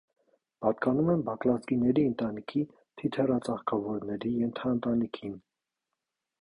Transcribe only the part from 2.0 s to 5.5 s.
ընտանիքի թիթեռածաղկավորների ենթաընտանիքին։